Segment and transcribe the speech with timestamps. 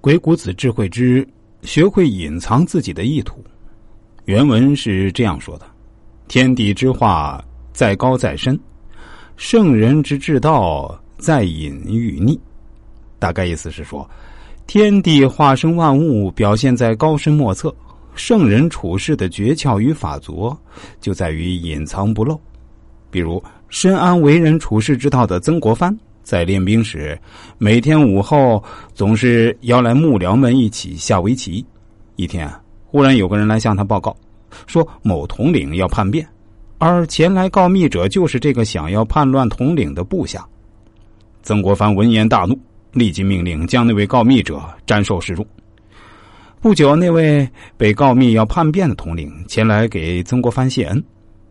[0.00, 1.26] 鬼谷子智慧之
[1.62, 3.44] 学会隐藏自己的意图。
[4.24, 5.66] 原文是这样说的
[6.26, 8.56] ：“天地之化，在高在深；
[9.36, 12.38] 圣人之至道，在隐于匿。”
[13.18, 14.08] 大概意思是说，
[14.66, 17.68] 天地化生万物，表现在高深莫测；
[18.14, 20.56] 圣人处事的诀窍与法则，
[20.98, 22.40] 就在于隐藏不露。
[23.10, 25.94] 比如，深谙为人处事之道的曾国藩，
[26.30, 27.18] 在练兵时，
[27.58, 28.62] 每天午后
[28.94, 31.66] 总是邀来幕僚们一起下围棋。
[32.14, 32.48] 一天。
[32.86, 34.16] 忽然有个人来向他报告，
[34.68, 36.24] 说某统领要叛变，
[36.78, 40.46] 而前来告密者就是这个想要叛乱统领的部下。
[41.42, 42.56] 曾国藩闻言大怒，
[42.92, 45.44] 立即命令将那位告密者斩首示众。
[46.60, 51.02] 不久，那位被告密要叛变的统领前来给曾国藩谢恩，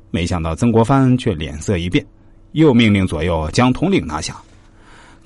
[0.09, 2.05] 没想到曾国藩却脸色一变，
[2.53, 4.37] 又命令左右将统领拿下。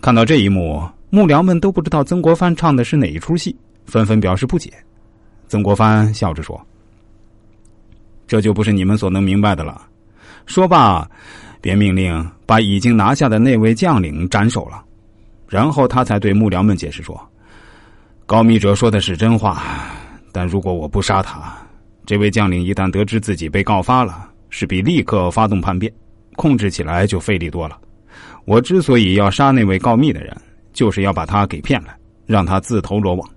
[0.04, 4.70] 看到这一幕，幕僚们都不知道曾国藩唱的是哪一出戏，纷纷表示不解。
[5.48, 6.62] 曾国藩笑着说
[8.28, 9.82] ：“这就不是你们所能明白的了。”
[10.46, 11.10] 说罢，
[11.62, 14.84] 便命令把已经拿下的那位将领斩首了。
[15.48, 17.18] 然后他才对幕僚们解释说
[18.28, 19.64] ：“告密者说的是真话，
[20.34, 21.56] 但如果我不杀他，
[22.06, 25.90] 这位将领一旦得知自己被告发了，势必立刻发动叛变，
[26.36, 27.80] 控制起来就费力多了。
[28.46, 30.36] 我之所以要杀那位告密的人，
[30.74, 33.30] 就是要把他给骗来，让他自投罗网。”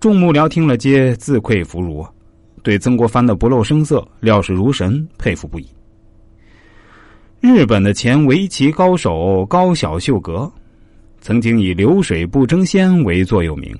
[0.00, 2.06] 众幕僚听了，皆自愧弗如，
[2.62, 5.66] 对曾国藩的不露声色、料事如神佩服不已。
[7.38, 10.50] 日本的前围棋高手高小秀格，
[11.20, 13.74] 曾经以流水不争先为座右铭，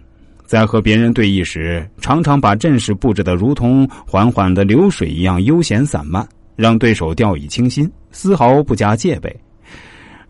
[0.44, 9.34] 在和别人对弈时，常常把阵势布置的如同缓缓的流水一样悠闲散漫，让对手掉以轻心，丝毫不加戒备。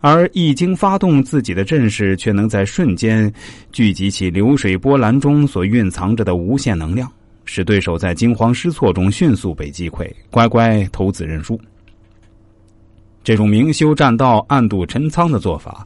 [0.01, 3.31] 而一经发动自己的阵势，却能在瞬间
[3.71, 7.09] 聚集起流水波澜中所蕴藏着的无限能量，
[7.45, 11.59] 使对手在惊慌失措中迅速被击溃，乖乖投子认输。
[13.23, 15.85] 这种明修栈道、暗度陈仓的做法，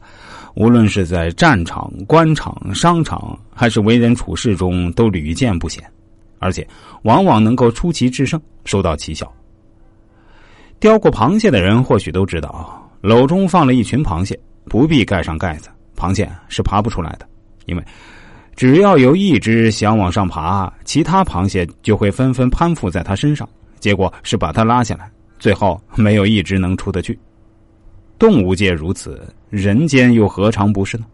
[0.54, 5.84] 无论是在战场、官场、商场，还是为人处事中，都屡见不鲜，
[6.38, 6.66] 而且
[7.02, 9.30] 往往能够出奇制胜，收到奇效。
[10.80, 12.82] 雕过螃蟹的人或许都知道。
[13.06, 17.28] 篓中放了一群螃蟹，不必盖上盖子，螃蟹是爬不出来的。
[17.66, 17.84] 因为
[18.56, 25.08] 只要有一只想往上爬，其他螃蟹就会纷纷攀附在它身上，结果是把它拉下来，
[25.38, 27.16] 最后没有一只能出得去。
[28.18, 31.04] 动物界如此，人间又何尝不是呢？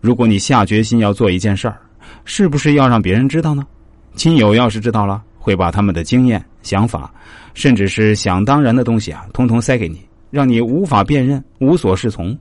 [0.00, 1.78] 如果你下决心要做一件事儿，
[2.24, 3.66] 是不是要让别人知道呢？
[4.14, 7.12] 亲友要是知道了，会把他们的经验、想法，
[7.52, 10.00] 甚至是想当然的东西啊，通通塞给你。
[10.32, 12.36] 让你无法辨认，无所适从。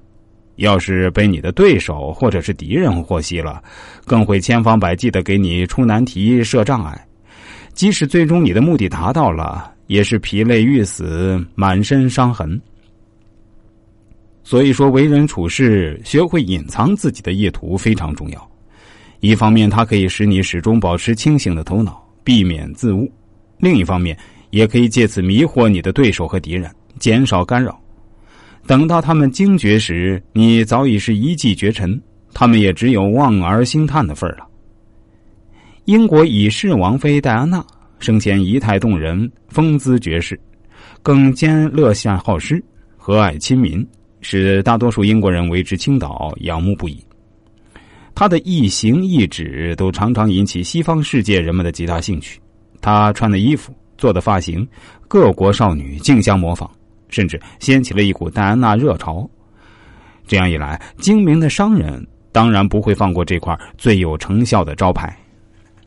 [0.56, 3.62] 要是被你的对手或者是敌人获悉了，
[4.06, 7.07] 更会千方百计的给你出难题、设障碍。
[7.74, 12.59] 即使最终你的目的达到了，也是疲累欲死、满身伤痕。
[14.41, 18.52] 所以说，为人处事，学会隐藏自己的意图非常重要。
[19.19, 23.06] 一方面，它可以使你始终保持清醒的头脑，避免自误；
[23.58, 24.18] 另一方面，
[24.50, 26.72] 也可以借此迷惑你的对手和敌人。
[27.00, 27.81] 减少干扰，
[28.67, 31.99] 等到他们惊觉时，你早已是一骑绝尘，
[32.33, 34.47] 他们也只有望而兴叹的份儿了。
[35.85, 37.66] 英国已逝王妃戴安娜
[37.99, 40.39] 生前仪态动人，风姿绝世，
[41.01, 42.63] 更兼乐善好施，
[42.95, 43.85] 和蔼亲民，
[44.22, 47.03] 使大多数英国人为之倾倒，仰慕不已。
[48.13, 52.39] 她的一行一止都常常引起西方世界人们的极大兴趣。
[52.79, 54.66] 她穿的衣服、做的发型，
[55.07, 56.69] 各国少女竞相模仿。
[57.11, 59.29] 甚至掀起了一股戴安娜热潮。
[60.25, 65.16] 这样一来，精明的商人当然不会放过这块最有成效的招牌。